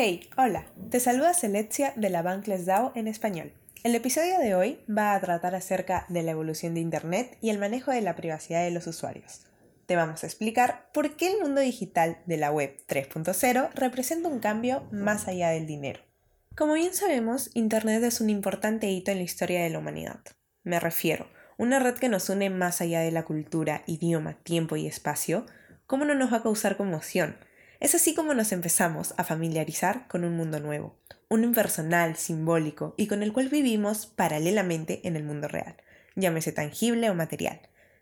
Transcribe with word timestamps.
Hey, 0.00 0.30
hola, 0.36 0.64
te 0.90 1.00
saluda 1.00 1.34
Celestia 1.34 1.92
de 1.96 2.08
la 2.08 2.22
Bankless 2.22 2.66
DAO 2.66 2.92
en 2.94 3.08
español. 3.08 3.52
El 3.82 3.96
episodio 3.96 4.38
de 4.38 4.54
hoy 4.54 4.78
va 4.88 5.12
a 5.12 5.20
tratar 5.20 5.56
acerca 5.56 6.06
de 6.08 6.22
la 6.22 6.30
evolución 6.30 6.74
de 6.74 6.80
Internet 6.80 7.36
y 7.40 7.50
el 7.50 7.58
manejo 7.58 7.90
de 7.90 8.00
la 8.00 8.14
privacidad 8.14 8.62
de 8.62 8.70
los 8.70 8.86
usuarios. 8.86 9.40
Te 9.86 9.96
vamos 9.96 10.22
a 10.22 10.28
explicar 10.28 10.88
por 10.94 11.16
qué 11.16 11.32
el 11.32 11.40
mundo 11.40 11.60
digital 11.60 12.18
de 12.26 12.36
la 12.36 12.52
web 12.52 12.76
3.0 12.86 13.70
representa 13.74 14.28
un 14.28 14.38
cambio 14.38 14.86
más 14.92 15.26
allá 15.26 15.48
del 15.48 15.66
dinero. 15.66 16.00
Como 16.56 16.74
bien 16.74 16.94
sabemos, 16.94 17.50
Internet 17.54 18.04
es 18.04 18.20
un 18.20 18.30
importante 18.30 18.88
hito 18.88 19.10
en 19.10 19.16
la 19.16 19.24
historia 19.24 19.64
de 19.64 19.70
la 19.70 19.80
humanidad. 19.80 20.20
Me 20.62 20.78
refiero, 20.78 21.26
una 21.56 21.80
red 21.80 21.94
que 21.94 22.08
nos 22.08 22.30
une 22.30 22.50
más 22.50 22.80
allá 22.80 23.00
de 23.00 23.10
la 23.10 23.24
cultura, 23.24 23.82
idioma, 23.86 24.34
tiempo 24.44 24.76
y 24.76 24.86
espacio, 24.86 25.44
¿cómo 25.88 26.04
no 26.04 26.14
nos 26.14 26.32
va 26.32 26.36
a 26.36 26.42
causar 26.44 26.76
conmoción? 26.76 27.36
Es 27.80 27.94
así 27.94 28.12
como 28.12 28.34
nos 28.34 28.50
empezamos 28.50 29.14
a 29.18 29.24
familiarizar 29.24 30.08
con 30.08 30.24
un 30.24 30.36
mundo 30.36 30.58
nuevo, 30.58 30.98
uno 31.28 31.44
impersonal, 31.44 32.16
simbólico 32.16 32.94
y 32.96 33.06
con 33.06 33.22
el 33.22 33.32
cual 33.32 33.48
vivimos 33.48 34.06
paralelamente 34.06 35.00
en 35.06 35.14
el 35.14 35.22
mundo 35.22 35.46
real, 35.46 35.76
llámese 36.16 36.50
tangible 36.50 37.08
o 37.08 37.14
material. 37.14 37.60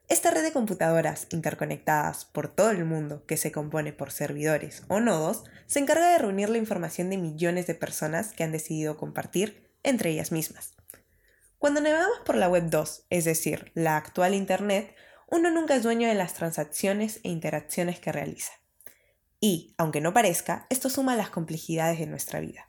Esta 0.09 0.31
red 0.31 0.45
de 0.45 0.53
computadoras 0.53 1.27
interconectadas 1.31 2.25
por 2.25 2.49
todo 2.49 2.71
el 2.71 2.87
mundo, 2.87 3.27
que 3.27 3.37
se 3.37 3.53
compone 3.53 3.93
por 3.93 4.13
servidores 4.13 4.83
o 4.89 5.01
nodos, 5.01 5.45
se 5.67 5.81
encarga 5.81 6.11
de 6.11 6.19
reunir 6.19 6.49
la 6.49 6.59
información 6.59 7.11
de 7.11 7.19
millones 7.19 7.67
de 7.67 7.75
personas 7.75 8.33
que 8.33 8.45
han 8.45 8.53
decidido 8.53 8.97
compartir 8.97 9.69
entre 9.83 10.11
ellas 10.11 10.33
mismas. 10.33 10.75
Cuando 11.59 11.83
navegamos 11.83 12.21
por 12.25 12.37
la 12.37 12.49
Web 12.49 12.71
2, 12.71 13.07
es 13.11 13.25
decir, 13.27 13.73
la 13.75 13.97
actual 13.97 14.35
Internet, 14.35 14.95
uno 15.29 15.51
nunca 15.51 15.75
es 15.75 15.83
dueño 15.83 16.09
de 16.09 16.15
las 16.15 16.33
transacciones 16.33 17.21
e 17.25 17.29
interacciones 17.29 17.99
que 17.99 18.13
realiza. 18.13 18.53
Y, 19.41 19.75
aunque 19.79 20.01
no 20.01 20.13
parezca, 20.13 20.67
esto 20.71 20.91
suma 20.91 21.17
las 21.17 21.31
complejidades 21.31 21.99
de 21.99 22.07
nuestra 22.07 22.41
vida. 22.41 22.69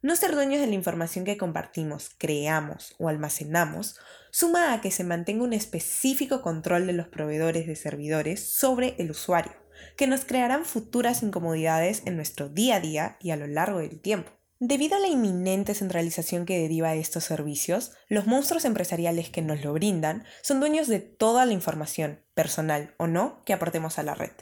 No 0.00 0.14
ser 0.14 0.34
dueños 0.34 0.60
de 0.60 0.68
la 0.68 0.74
información 0.74 1.24
que 1.24 1.36
compartimos, 1.36 2.10
creamos 2.18 2.94
o 2.98 3.08
almacenamos 3.08 3.96
suma 4.30 4.72
a 4.72 4.80
que 4.80 4.92
se 4.92 5.02
mantenga 5.02 5.42
un 5.42 5.52
específico 5.52 6.40
control 6.40 6.86
de 6.86 6.92
los 6.92 7.08
proveedores 7.08 7.66
de 7.66 7.74
servidores 7.74 8.48
sobre 8.48 8.94
el 8.98 9.10
usuario, 9.10 9.56
que 9.96 10.06
nos 10.06 10.24
crearán 10.24 10.64
futuras 10.64 11.24
incomodidades 11.24 12.02
en 12.04 12.14
nuestro 12.14 12.48
día 12.48 12.76
a 12.76 12.80
día 12.80 13.16
y 13.20 13.30
a 13.32 13.36
lo 13.36 13.48
largo 13.48 13.80
del 13.80 14.00
tiempo. 14.00 14.30
Debido 14.60 14.96
a 14.96 15.00
la 15.00 15.08
inminente 15.08 15.74
centralización 15.74 16.46
que 16.46 16.60
deriva 16.60 16.90
de 16.90 17.00
estos 17.00 17.24
servicios, 17.24 17.92
los 18.08 18.26
monstruos 18.26 18.64
empresariales 18.64 19.30
que 19.30 19.42
nos 19.42 19.64
lo 19.64 19.72
brindan 19.72 20.24
son 20.42 20.60
dueños 20.60 20.88
de 20.88 21.00
toda 21.00 21.44
la 21.44 21.52
información, 21.52 22.24
personal 22.34 22.94
o 22.98 23.06
no, 23.06 23.42
que 23.44 23.52
aportemos 23.52 23.98
a 23.98 24.02
la 24.02 24.14
red. 24.14 24.32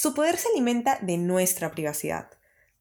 Su 0.00 0.14
poder 0.14 0.36
se 0.36 0.46
alimenta 0.50 1.00
de 1.02 1.16
nuestra 1.16 1.72
privacidad. 1.72 2.28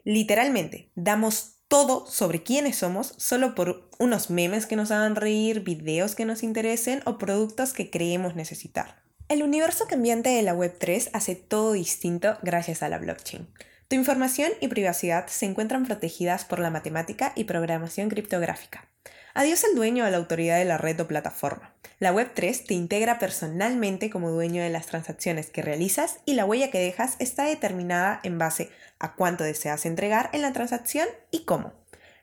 Literalmente, 0.04 0.92
damos 0.94 1.56
todo 1.68 2.06
sobre 2.06 2.44
quiénes 2.44 2.76
somos 2.76 3.16
solo 3.18 3.56
por 3.56 3.90
unos 3.98 4.30
memes 4.30 4.68
que 4.68 4.76
nos 4.76 4.92
hagan 4.92 5.16
reír, 5.16 5.62
videos 5.62 6.14
que 6.14 6.26
nos 6.26 6.44
interesen 6.44 7.02
o 7.06 7.18
productos 7.18 7.74
que 7.74 7.90
creemos 7.90 8.36
necesitar. 8.36 9.02
El 9.30 9.42
universo 9.42 9.88
cambiante 9.88 10.30
de 10.30 10.44
la 10.44 10.54
Web3 10.54 11.10
hace 11.12 11.34
todo 11.34 11.72
distinto 11.72 12.38
gracias 12.44 12.84
a 12.84 12.90
la 12.90 13.00
blockchain. 13.00 13.48
Tu 13.88 13.96
información 13.96 14.52
y 14.62 14.68
privacidad 14.68 15.26
se 15.26 15.48
encuentran 15.48 15.88
protegidas 15.88 16.46
por 16.46 16.60
la 16.60 16.70
matemática 16.70 17.34
y 17.36 17.46
programación 17.46 18.10
criptográfica. 18.10 18.92
Adiós 19.34 19.64
el 19.64 19.76
dueño 19.76 20.06
o 20.06 20.10
la 20.10 20.18
autoridad 20.18 20.60
de 20.60 20.66
la 20.66 20.78
red 20.78 21.00
o 21.00 21.08
plataforma. 21.08 21.74
La 22.00 22.14
Web3 22.14 22.68
te 22.68 22.76
integra 22.76 23.18
personalmente 23.18 24.12
como 24.12 24.30
dueño 24.30 24.62
de 24.62 24.70
las 24.70 24.86
transacciones 24.86 25.50
que 25.50 25.64
realizas 25.64 26.20
y 26.26 26.36
la 26.36 26.46
huella 26.46 26.70
que 26.70 26.78
dejas 26.78 27.16
está 27.18 27.46
determinada 27.46 28.20
en 28.22 28.38
base 28.38 28.70
a 29.00 29.16
cuánto 29.16 29.44
deseas 29.44 29.84
entregar 29.88 30.30
en 30.32 30.44
la 30.44 30.54
transacción 30.54 31.08
y 31.32 31.46
cómo. 31.46 31.74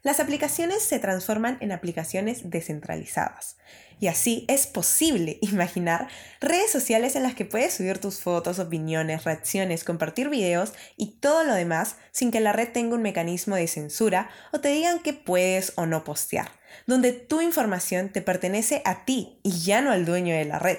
Las 0.05 0.21
aplicaciones 0.21 0.83
se 0.83 0.99
transforman 0.99 1.57
en 1.61 1.73
aplicaciones 1.73 2.51
descentralizadas. 2.51 3.57
Y 3.99 4.09
así 4.09 4.45
es 4.49 4.67
posible 4.67 5.39
imaginar 5.41 6.09
redes 6.41 6.71
sociales 6.71 7.17
en 7.17 7.23
las 7.23 7.35
que 7.35 7.47
puedes 7.47 7.73
subir 7.73 7.99
tus 7.99 8.21
fotos, 8.21 8.59
opiniones, 8.59 9.25
reacciones, 9.25 9.83
compartir 9.83 10.29
videos 10.29 10.75
y 10.99 11.13
todo 11.21 11.43
lo 11.45 11.55
demás 11.55 11.97
sin 12.13 12.31
que 12.31 12.41
la 12.41 12.53
red 12.53 12.69
tenga 12.69 12.97
un 12.97 13.03
mecanismo 13.03 13.57
de 13.57 13.67
censura 13.67 14.29
o 14.53 14.61
te 14.61 14.69
digan 14.69 14.99
que 14.99 15.15
puedes 15.15 15.73
o 15.77 15.87
no 15.87 16.05
postear, 16.05 16.51
donde 16.87 17.13
tu 17.13 17.41
información 17.41 18.11
te 18.11 18.21
pertenece 18.21 18.83
a 18.85 19.07
ti 19.07 19.41
y 19.43 19.63
ya 19.63 19.81
no 19.81 19.91
al 19.91 20.05
dueño 20.05 20.35
de 20.35 20.45
la 20.45 20.59
red. 20.59 20.79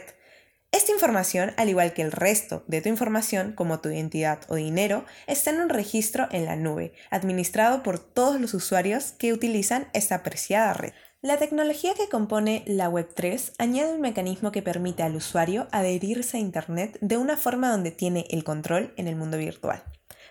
Esta 0.75 0.91
información, 0.91 1.53
al 1.55 1.69
igual 1.69 1.93
que 1.93 2.01
el 2.01 2.11
resto 2.11 2.65
de 2.67 2.81
tu 2.81 2.89
información, 2.89 3.53
como 3.53 3.79
tu 3.79 3.87
identidad 3.87 4.41
o 4.49 4.55
dinero, 4.55 5.05
está 5.25 5.51
en 5.51 5.61
un 5.61 5.69
registro 5.69 6.27
en 6.31 6.43
la 6.43 6.57
nube, 6.57 6.91
administrado 7.09 7.81
por 7.81 7.97
todos 7.97 8.41
los 8.41 8.53
usuarios 8.53 9.13
que 9.13 9.31
utilizan 9.31 9.87
esta 9.93 10.15
apreciada 10.15 10.73
red. 10.73 10.91
La 11.21 11.37
tecnología 11.37 11.93
que 11.93 12.09
compone 12.09 12.65
la 12.67 12.89
Web3 12.89 13.53
añade 13.57 13.93
un 13.93 14.01
mecanismo 14.01 14.51
que 14.51 14.61
permite 14.61 15.01
al 15.01 15.15
usuario 15.15 15.69
adherirse 15.71 16.35
a 16.35 16.41
Internet 16.41 16.97
de 16.99 17.15
una 17.15 17.37
forma 17.37 17.71
donde 17.71 17.91
tiene 17.91 18.25
el 18.29 18.43
control 18.43 18.93
en 18.97 19.07
el 19.07 19.15
mundo 19.15 19.37
virtual. 19.37 19.81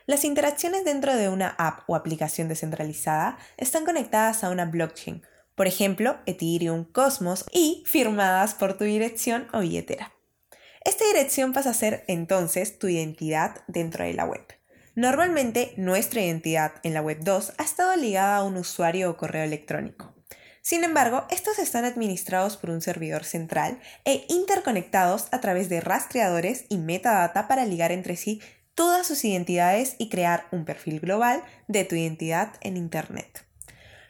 Las 0.05 0.27
interacciones 0.27 0.85
dentro 0.85 1.17
de 1.17 1.31
una 1.31 1.55
app 1.57 1.89
o 1.89 1.97
aplicación 1.97 2.49
descentralizada 2.49 3.39
están 3.57 3.87
conectadas 3.87 4.45
a 4.45 4.51
una 4.51 4.67
blockchain, 4.67 5.23
por 5.55 5.67
ejemplo, 5.67 6.19
Ethereum, 6.27 6.85
Cosmos, 6.85 7.47
y 7.51 7.83
firmadas 7.87 8.53
por 8.55 8.77
tu 8.77 8.85
dirección 8.85 9.47
o 9.55 9.61
billetera. 9.61 10.13
Esta 10.85 11.07
dirección 11.07 11.55
pasa 11.55 11.71
a 11.71 11.75
ser 11.75 12.05
entonces 12.09 12.79
tu 12.79 12.89
identidad 12.89 13.63
dentro 13.69 14.05
de 14.05 14.13
la 14.13 14.27
web. 14.27 14.45
Normalmente 14.95 15.73
nuestra 15.79 16.21
identidad 16.21 16.75
en 16.83 16.93
la 16.93 17.01
web 17.01 17.19
2 17.23 17.55
ha 17.57 17.65
estado 17.65 17.97
ligada 17.97 18.37
a 18.37 18.43
un 18.45 18.59
usuario 18.59 19.11
o 19.11 19.17
correo 19.17 19.45
electrónico. 19.45 20.15
Sin 20.61 20.85
embargo, 20.85 21.25
estos 21.31 21.59
están 21.59 21.87
administrados 21.87 22.59
por 22.59 22.71
un 22.71 22.83
servidor 22.83 23.25
central 23.25 23.81
e 24.05 24.27
interconectados 24.29 25.29
a 25.33 25.41
través 25.41 25.71
de 25.71 25.81
rastreadores 25.81 26.67
y 26.69 26.77
metadata 26.77 27.49
para 27.49 27.65
ligar 27.65 27.91
entre 27.91 28.17
sí 28.17 28.43
todas 28.75 29.07
sus 29.07 29.25
identidades 29.25 29.97
y 29.99 30.11
crear 30.11 30.47
un 30.53 30.65
perfil 30.65 31.01
global 31.01 31.43
de 31.67 31.85
tu 31.85 31.97
identidad 31.97 32.55
en 32.61 32.77
Internet. 32.77 33.47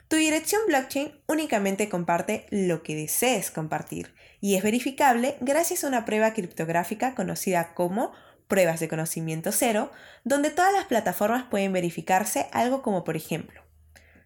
Tu 0.07 0.17
dirección 0.17 0.61
blockchain 0.67 1.19
únicamente 1.27 1.89
comparte 1.89 2.45
lo 2.51 2.83
que 2.83 2.95
desees 2.95 3.49
compartir 3.49 4.13
y 4.45 4.53
es 4.53 4.61
verificable 4.61 5.37
gracias 5.41 5.83
a 5.83 5.87
una 5.87 6.05
prueba 6.05 6.31
criptográfica 6.35 7.15
conocida 7.15 7.73
como 7.73 8.11
pruebas 8.47 8.79
de 8.79 8.87
conocimiento 8.87 9.51
cero, 9.51 9.91
donde 10.23 10.51
todas 10.51 10.71
las 10.71 10.85
plataformas 10.85 11.45
pueden 11.49 11.73
verificarse 11.73 12.45
algo 12.51 12.83
como 12.83 13.03
por 13.03 13.15
ejemplo, 13.15 13.63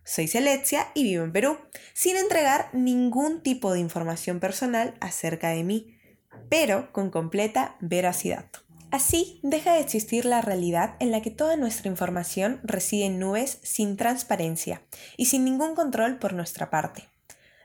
soy 0.03 0.28
Celestia 0.28 0.88
y 0.94 1.03
vivo 1.03 1.24
en 1.24 1.31
Perú, 1.31 1.57
sin 1.94 2.18
entregar 2.18 2.68
ningún 2.74 3.41
tipo 3.44 3.72
de 3.72 3.80
información 3.80 4.41
personal 4.41 4.94
acerca 5.00 5.52
de 5.52 5.63
mí, 5.63 5.97
pero 6.50 6.91
con 6.91 7.12
completa 7.12 7.78
veracidad. 7.80 8.47
Así 8.91 9.40
deja 9.41 9.75
de 9.75 9.80
existir 9.80 10.25
la 10.25 10.41
realidad 10.41 10.97
en 11.00 11.12
la 11.12 11.22
que 11.22 11.31
toda 11.31 11.56
nuestra 11.56 11.88
información 11.88 12.60
reside 12.63 13.06
en 13.06 13.19
nubes 13.19 13.60
sin 13.63 13.95
transparencia 13.95 14.81
y 15.15 15.27
sin 15.27 15.45
ningún 15.45 15.75
control 15.75 16.19
por 16.19 16.33
nuestra 16.33 16.69
parte. 16.69 17.07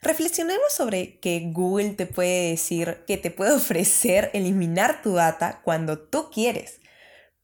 Reflexionemos 0.04 0.70
sobre 0.70 1.18
que 1.18 1.48
Google 1.50 1.94
te 1.94 2.04
puede 2.04 2.50
decir 2.50 3.02
que 3.06 3.16
te 3.16 3.30
puede 3.30 3.52
ofrecer 3.52 4.30
eliminar 4.34 5.00
tu 5.00 5.14
data 5.14 5.62
cuando 5.64 5.98
tú 5.98 6.28
quieres. 6.30 6.80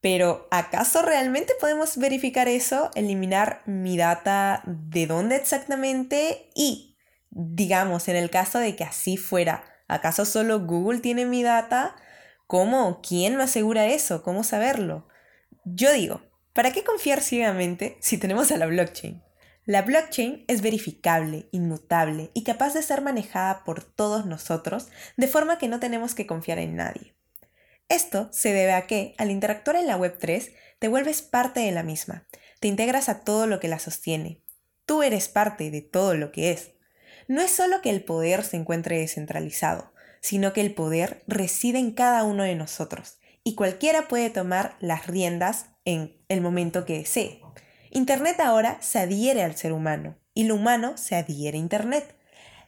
Pero 0.02 0.46
¿acaso 0.50 1.00
realmente 1.00 1.54
podemos 1.58 1.96
verificar 1.96 2.48
eso? 2.48 2.90
Eliminar 2.94 3.62
mi 3.64 3.96
data 3.96 4.62
de 4.66 5.06
dónde 5.06 5.36
exactamente 5.36 6.50
y, 6.54 6.98
digamos, 7.30 8.08
en 8.08 8.16
el 8.16 8.28
caso 8.28 8.58
de 8.58 8.76
que 8.76 8.84
así 8.84 9.16
fuera, 9.16 9.64
¿acaso 9.88 10.26
solo 10.26 10.60
Google 10.60 11.00
tiene 11.00 11.24
mi 11.24 11.42
data? 11.42 11.96
¿Cómo? 12.46 13.00
¿Quién 13.00 13.36
me 13.36 13.44
asegura 13.44 13.86
eso? 13.86 14.22
¿Cómo 14.22 14.44
saberlo? 14.44 15.08
Yo 15.64 15.94
digo, 15.94 16.20
¿para 16.52 16.72
qué 16.72 16.84
confiar 16.84 17.22
ciegamente 17.22 17.96
si 18.00 18.18
tenemos 18.18 18.52
a 18.52 18.58
la 18.58 18.66
blockchain? 18.66 19.22
La 19.66 19.82
blockchain 19.82 20.44
es 20.48 20.62
verificable, 20.62 21.48
inmutable 21.52 22.30
y 22.34 22.44
capaz 22.44 22.74
de 22.74 22.82
ser 22.82 23.02
manejada 23.02 23.62
por 23.64 23.84
todos 23.84 24.26
nosotros 24.26 24.88
de 25.16 25.28
forma 25.28 25.58
que 25.58 25.68
no 25.68 25.80
tenemos 25.80 26.14
que 26.14 26.26
confiar 26.26 26.58
en 26.58 26.76
nadie. 26.76 27.14
Esto 27.88 28.28
se 28.32 28.52
debe 28.52 28.72
a 28.72 28.86
que, 28.86 29.14
al 29.18 29.30
interactuar 29.30 29.76
en 29.76 29.86
la 29.86 29.98
Web3, 29.98 30.52
te 30.78 30.88
vuelves 30.88 31.22
parte 31.22 31.60
de 31.60 31.72
la 31.72 31.82
misma, 31.82 32.26
te 32.60 32.68
integras 32.68 33.08
a 33.08 33.20
todo 33.20 33.46
lo 33.46 33.60
que 33.60 33.68
la 33.68 33.78
sostiene. 33.78 34.42
Tú 34.86 35.02
eres 35.02 35.28
parte 35.28 35.70
de 35.70 35.82
todo 35.82 36.14
lo 36.14 36.32
que 36.32 36.50
es. 36.50 36.72
No 37.28 37.42
es 37.42 37.50
solo 37.50 37.82
que 37.82 37.90
el 37.90 38.02
poder 38.02 38.44
se 38.44 38.56
encuentre 38.56 38.98
descentralizado, 38.98 39.92
sino 40.20 40.52
que 40.52 40.60
el 40.60 40.74
poder 40.74 41.22
reside 41.26 41.78
en 41.78 41.92
cada 41.92 42.24
uno 42.24 42.44
de 42.44 42.54
nosotros 42.54 43.18
y 43.44 43.54
cualquiera 43.54 44.08
puede 44.08 44.30
tomar 44.30 44.76
las 44.80 45.06
riendas 45.06 45.66
en 45.84 46.16
el 46.28 46.40
momento 46.40 46.84
que 46.84 46.98
desee. 46.98 47.39
Internet 47.92 48.38
ahora 48.38 48.78
se 48.80 49.00
adhiere 49.00 49.42
al 49.42 49.56
ser 49.56 49.72
humano 49.72 50.16
y 50.32 50.44
lo 50.44 50.54
humano 50.54 50.96
se 50.96 51.16
adhiere 51.16 51.58
a 51.58 51.60
Internet. 51.60 52.14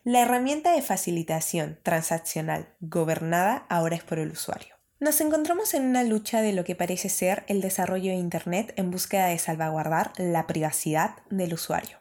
La 0.03 0.21
herramienta 0.21 0.73
de 0.73 0.83
facilitación 0.83 1.79
transaccional 1.85 2.75
gobernada 2.81 3.65
ahora 3.69 3.95
es 3.95 4.03
por 4.03 4.19
el 4.19 4.33
usuario. 4.33 4.75
Nos 4.99 5.21
encontramos 5.21 5.75
en 5.75 5.85
una 5.85 6.03
lucha 6.03 6.43
de 6.43 6.53
lo 6.53 6.65
que 6.65 6.75
parece 6.75 7.09
ser 7.09 7.45
el 7.47 7.61
desarrollo 7.61 8.11
de 8.11 8.17
Internet 8.17 8.75
en 8.77 8.91
búsqueda 8.91 9.27
de 9.27 9.39
salvaguardar 9.39 10.13
la 10.17 10.49
privacidad 10.49 11.17
del 11.31 11.55
usuario. 11.55 11.99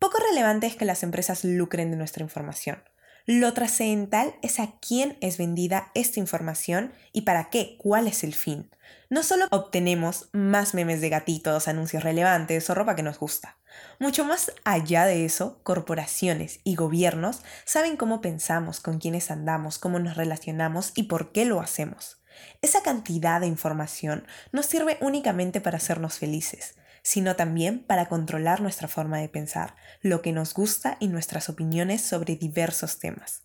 Poco 0.00 0.18
relevante 0.18 0.66
es 0.66 0.74
que 0.74 0.84
las 0.84 1.04
empresas 1.04 1.44
lucren 1.44 1.92
de 1.92 1.96
nuestra 1.96 2.24
información. 2.24 2.82
Lo 3.26 3.52
trascendental 3.52 4.34
es 4.42 4.58
a 4.58 4.72
quién 4.80 5.16
es 5.20 5.38
vendida 5.38 5.92
esta 5.94 6.18
información 6.18 6.92
y 7.12 7.22
para 7.22 7.50
qué, 7.50 7.76
cuál 7.78 8.08
es 8.08 8.24
el 8.24 8.34
fin. 8.34 8.68
No 9.10 9.22
solo 9.22 9.46
obtenemos 9.50 10.28
más 10.32 10.74
memes 10.74 11.00
de 11.00 11.08
gatitos, 11.08 11.68
anuncios 11.68 12.02
relevantes 12.02 12.68
o 12.68 12.74
ropa 12.74 12.96
que 12.96 13.04
nos 13.04 13.18
gusta. 13.18 13.58
Mucho 14.00 14.24
más 14.24 14.52
allá 14.64 15.04
de 15.04 15.24
eso, 15.24 15.60
corporaciones 15.62 16.60
y 16.64 16.74
gobiernos 16.74 17.42
saben 17.64 17.96
cómo 17.96 18.20
pensamos, 18.20 18.80
con 18.80 18.98
quiénes 18.98 19.30
andamos, 19.30 19.78
cómo 19.78 19.98
nos 19.98 20.16
relacionamos 20.16 20.92
y 20.96 21.04
por 21.04 21.30
qué 21.30 21.44
lo 21.44 21.60
hacemos. 21.60 22.22
Esa 22.60 22.82
cantidad 22.82 23.40
de 23.40 23.46
información 23.46 24.26
no 24.50 24.62
sirve 24.62 24.98
únicamente 25.00 25.60
para 25.60 25.76
hacernos 25.76 26.18
felices, 26.18 26.74
sino 27.02 27.36
también 27.36 27.84
para 27.84 28.08
controlar 28.08 28.60
nuestra 28.60 28.88
forma 28.88 29.18
de 29.18 29.28
pensar, 29.28 29.74
lo 30.00 30.22
que 30.22 30.32
nos 30.32 30.54
gusta 30.54 30.96
y 31.00 31.08
nuestras 31.08 31.48
opiniones 31.48 32.02
sobre 32.02 32.36
diversos 32.36 32.98
temas. 32.98 33.42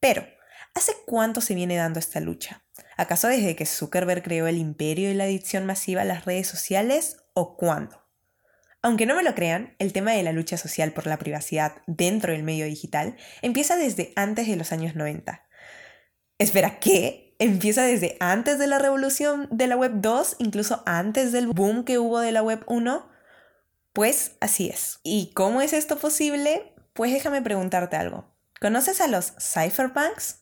Pero, 0.00 0.26
¿hace 0.74 0.92
cuánto 1.06 1.40
se 1.40 1.54
viene 1.54 1.76
dando 1.76 1.98
esta 1.98 2.20
lucha? 2.20 2.62
¿Acaso 2.96 3.28
desde 3.28 3.56
que 3.56 3.66
Zuckerberg 3.66 4.22
creó 4.22 4.46
el 4.46 4.58
imperio 4.58 5.10
y 5.10 5.14
la 5.14 5.24
adicción 5.24 5.66
masiva 5.66 6.02
a 6.02 6.06
las 6.06 6.24
redes 6.24 6.46
sociales 6.46 7.18
o 7.34 7.56
cuándo? 7.56 8.06
Aunque 8.82 9.06
no 9.06 9.16
me 9.16 9.24
lo 9.24 9.34
crean, 9.34 9.74
el 9.80 9.92
tema 9.92 10.12
de 10.12 10.22
la 10.22 10.32
lucha 10.32 10.56
social 10.56 10.92
por 10.92 11.08
la 11.08 11.18
privacidad 11.18 11.82
dentro 11.88 12.32
del 12.32 12.44
medio 12.44 12.66
digital 12.66 13.16
empieza 13.42 13.76
desde 13.76 14.12
antes 14.14 14.46
de 14.46 14.54
los 14.54 14.70
años 14.70 14.94
90. 14.94 15.44
Espera, 16.38 16.78
¿qué? 16.78 17.25
Empieza 17.38 17.82
desde 17.84 18.16
antes 18.20 18.58
de 18.58 18.66
la 18.66 18.78
revolución 18.78 19.48
de 19.50 19.66
la 19.66 19.76
web 19.76 19.92
2, 19.96 20.36
incluso 20.38 20.82
antes 20.86 21.32
del 21.32 21.48
boom 21.48 21.84
que 21.84 21.98
hubo 21.98 22.20
de 22.20 22.32
la 22.32 22.42
web 22.42 22.62
1. 22.66 23.08
Pues 23.92 24.32
así 24.40 24.68
es. 24.68 25.00
¿Y 25.02 25.32
cómo 25.34 25.62
es 25.62 25.72
esto 25.72 25.98
posible? 25.98 26.74
Pues 26.92 27.12
déjame 27.12 27.42
preguntarte 27.42 27.96
algo. 27.96 28.34
¿Conoces 28.60 29.00
a 29.00 29.08
los 29.08 29.34
cypherpunks? 29.38 30.40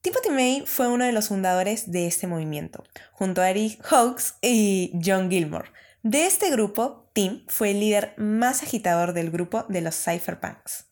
Timothy 0.00 0.30
May 0.30 0.64
fue 0.66 0.88
uno 0.88 1.04
de 1.04 1.12
los 1.12 1.28
fundadores 1.28 1.90
de 1.90 2.06
este 2.06 2.26
movimiento, 2.26 2.84
junto 3.12 3.42
a 3.42 3.50
Eric 3.50 3.82
Hawkes 3.84 4.34
y 4.42 4.92
John 5.04 5.28
Gilmore. 5.30 5.70
De 6.02 6.26
este 6.26 6.50
grupo, 6.50 7.10
Tim 7.14 7.44
fue 7.48 7.72
el 7.72 7.80
líder 7.80 8.14
más 8.16 8.62
agitador 8.62 9.12
del 9.12 9.30
grupo 9.30 9.64
de 9.68 9.80
los 9.80 9.96
cypherpunks. 9.96 10.86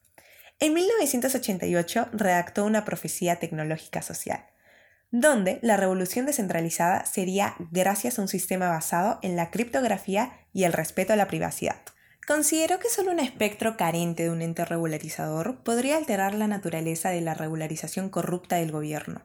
En 0.58 0.74
1988 0.74 2.08
redactó 2.12 2.64
una 2.64 2.84
profecía 2.84 3.36
tecnológica 3.36 4.02
social 4.02 4.46
donde 5.10 5.58
la 5.62 5.76
revolución 5.76 6.26
descentralizada 6.26 7.04
sería 7.06 7.54
gracias 7.70 8.18
a 8.18 8.22
un 8.22 8.28
sistema 8.28 8.68
basado 8.68 9.18
en 9.22 9.36
la 9.36 9.50
criptografía 9.50 10.32
y 10.52 10.64
el 10.64 10.72
respeto 10.72 11.12
a 11.12 11.16
la 11.16 11.28
privacidad. 11.28 11.80
Considero 12.26 12.80
que 12.80 12.88
solo 12.88 13.12
un 13.12 13.20
espectro 13.20 13.76
carente 13.76 14.24
de 14.24 14.30
un 14.30 14.42
ente 14.42 14.64
regularizador 14.64 15.62
podría 15.62 15.96
alterar 15.96 16.34
la 16.34 16.48
naturaleza 16.48 17.10
de 17.10 17.20
la 17.20 17.34
regularización 17.34 18.10
corrupta 18.10 18.56
del 18.56 18.72
gobierno. 18.72 19.24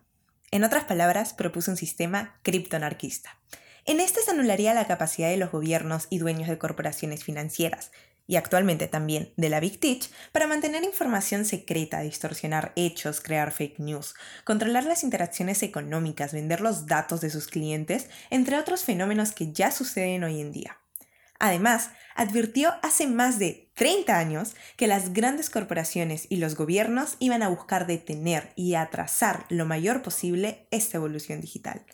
En 0.51 0.63
otras 0.63 0.83
palabras, 0.83 1.33
propuso 1.33 1.71
un 1.71 1.77
sistema 1.77 2.39
criptoanarquista. 2.43 3.39
En 3.85 3.99
este 3.99 4.21
se 4.21 4.29
anularía 4.29 4.75
la 4.75 4.85
capacidad 4.85 5.29
de 5.29 5.37
los 5.37 5.51
gobiernos 5.51 6.05
y 6.11 6.19
dueños 6.19 6.47
de 6.47 6.59
corporaciones 6.59 7.23
financieras, 7.23 7.91
y 8.31 8.37
actualmente 8.37 8.87
también 8.87 9.33
de 9.35 9.49
la 9.49 9.59
Big 9.59 9.81
Teach, 9.81 10.09
para 10.31 10.47
mantener 10.47 10.85
información 10.85 11.43
secreta, 11.43 11.99
distorsionar 11.99 12.71
hechos, 12.77 13.19
crear 13.19 13.51
fake 13.51 13.79
news, 13.79 14.15
controlar 14.45 14.85
las 14.85 15.03
interacciones 15.03 15.61
económicas, 15.63 16.31
vender 16.31 16.61
los 16.61 16.85
datos 16.85 17.19
de 17.19 17.29
sus 17.29 17.47
clientes, 17.47 18.09
entre 18.29 18.57
otros 18.57 18.85
fenómenos 18.85 19.33
que 19.33 19.51
ya 19.51 19.69
suceden 19.69 20.23
hoy 20.23 20.39
en 20.39 20.53
día. 20.53 20.77
Además, 21.39 21.89
advirtió 22.15 22.73
hace 22.81 23.05
más 23.05 23.37
de 23.37 23.69
30 23.75 24.17
años 24.17 24.55
que 24.77 24.87
las 24.87 25.11
grandes 25.11 25.49
corporaciones 25.49 26.27
y 26.29 26.37
los 26.37 26.55
gobiernos 26.55 27.17
iban 27.19 27.43
a 27.43 27.49
buscar 27.49 27.85
detener 27.85 28.53
y 28.55 28.75
atrasar 28.75 29.45
lo 29.49 29.65
mayor 29.65 30.03
posible 30.03 30.69
esta 30.71 30.95
evolución 30.95 31.41
digital. 31.41 31.85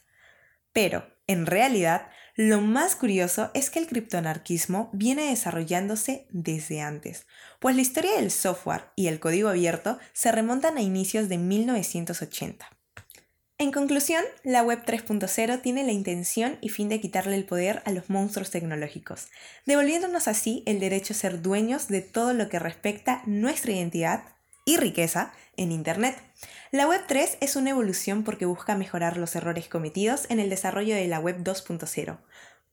Pero, 0.72 1.17
en 1.28 1.46
realidad, 1.46 2.08
lo 2.36 2.62
más 2.62 2.96
curioso 2.96 3.52
es 3.54 3.70
que 3.70 3.80
el 3.80 3.88
criptoanarquismo 3.88 4.90
viene 4.94 5.30
desarrollándose 5.30 6.28
desde 6.30 6.82
antes, 6.82 7.28
pues 7.60 7.76
la 7.76 7.82
historia 7.82 8.16
del 8.16 8.32
software 8.32 8.86
y 8.96 9.08
el 9.08 9.20
código 9.20 9.50
abierto 9.50 10.00
se 10.14 10.32
remontan 10.32 10.78
a 10.78 10.82
inicios 10.82 11.30
de 11.30 11.38
1980. 11.38 12.70
En 13.60 13.72
conclusión, 13.72 14.24
la 14.44 14.62
Web 14.62 14.84
3.0 14.86 15.64
tiene 15.64 15.84
la 15.84 15.92
intención 15.92 16.60
y 16.62 16.70
fin 16.70 16.90
de 16.90 17.02
quitarle 17.02 17.36
el 17.36 17.46
poder 17.46 17.82
a 17.86 17.92
los 17.92 18.08
monstruos 18.08 18.52
tecnológicos, 18.52 19.30
devolviéndonos 19.66 20.28
así 20.28 20.62
el 20.68 20.80
derecho 20.80 21.14
a 21.14 21.18
ser 21.18 21.42
dueños 21.42 21.88
de 21.88 22.02
todo 22.02 22.34
lo 22.34 22.50
que 22.50 22.60
respecta 22.60 23.24
nuestra 23.26 23.72
identidad 23.72 24.37
y 24.68 24.76
riqueza 24.76 25.32
en 25.56 25.72
Internet. 25.72 26.22
La 26.72 26.88
Web 26.88 27.06
3 27.08 27.38
es 27.40 27.56
una 27.56 27.70
evolución 27.72 28.26
porque 28.26 28.46
busca 28.46 28.76
mejorar 28.76 29.16
los 29.16 29.34
errores 29.36 29.70
cometidos 29.70 30.26
en 30.30 30.42
el 30.42 30.50
desarrollo 30.50 30.94
de 30.94 31.08
la 31.08 31.20
Web 31.20 31.38
2.0, 31.42 32.18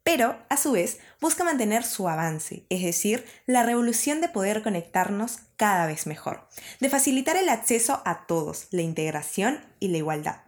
pero 0.02 0.37
a 0.49 0.56
su 0.56 0.73
vez 0.73 0.99
busca 1.20 1.44
mantener 1.44 1.85
su 1.85 2.08
avance, 2.08 2.67
es 2.69 2.82
decir, 2.82 3.25
la 3.46 3.62
revolución 3.62 4.20
de 4.20 4.29
poder 4.29 4.64
conectarnos 4.64 5.38
cada 5.56 5.87
vez 5.87 6.08
mejor, 6.08 6.49
de 6.81 6.91
facilitar 6.91 7.37
el 7.37 7.49
acceso 7.49 8.02
a 8.05 8.26
todos, 8.26 8.67
la 8.73 8.82
integración 8.82 9.61
y 9.79 9.88
la 9.88 9.99
igualdad. 9.99 10.40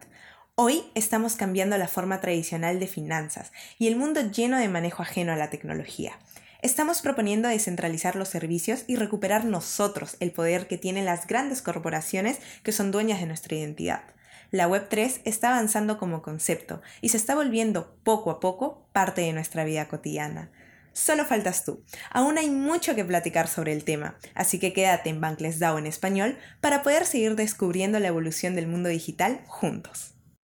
Hoy 0.55 0.83
estamos 0.95 1.37
cambiando 1.37 1.77
la 1.77 1.87
forma 1.87 2.19
tradicional 2.19 2.77
de 2.79 2.87
finanzas 2.87 3.53
y 3.79 3.87
el 3.87 3.95
mundo 3.95 4.19
lleno 4.19 4.57
de 4.57 4.67
manejo 4.67 5.01
ajeno 5.01 5.31
a 5.31 5.37
la 5.37 5.49
tecnología. 5.49 6.19
Estamos 6.67 7.01
proponiendo 7.01 7.47
descentralizar 7.47 8.17
los 8.17 8.27
servicios 8.27 8.83
y 8.87 8.97
recuperar 8.97 9.45
nosotros 9.45 10.17
el 10.19 10.33
poder 10.33 10.67
que 10.67 10.77
tienen 10.77 11.05
las 11.05 11.25
grandes 11.25 11.61
corporaciones 11.61 12.39
que 12.61 12.73
son 12.73 12.91
dueñas 12.91 13.21
de 13.21 13.25
nuestra 13.25 13.55
identidad. 13.55 14.01
La 14.51 14.67
Web3 14.67 15.21
está 15.23 15.51
avanzando 15.51 15.97
como 15.97 16.21
concepto 16.21 16.81
y 16.99 17.07
se 17.07 17.15
está 17.15 17.35
volviendo 17.35 17.95
poco 18.03 18.31
a 18.31 18.41
poco 18.41 18.85
parte 18.91 19.21
de 19.21 19.31
nuestra 19.31 19.63
vida 19.63 19.87
cotidiana. 19.87 20.51
Solo 20.91 21.23
faltas 21.23 21.63
tú. 21.63 21.85
Aún 22.11 22.37
hay 22.37 22.49
mucho 22.49 22.95
que 22.95 23.05
platicar 23.05 23.47
sobre 23.47 23.71
el 23.71 23.85
tema, 23.85 24.17
así 24.35 24.59
que 24.59 24.73
quédate 24.73 25.09
en 25.09 25.21
Bankless 25.21 25.59
DAO 25.59 25.77
en 25.77 25.87
español 25.87 26.37
para 26.59 26.83
poder 26.83 27.05
seguir 27.05 27.37
descubriendo 27.37 27.97
la 28.01 28.09
evolución 28.09 28.55
del 28.55 28.67
mundo 28.67 28.89
digital 28.89 29.39
juntos. 29.47 30.16